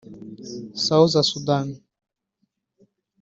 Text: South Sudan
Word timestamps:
South 0.85 1.13
Sudan 1.29 1.67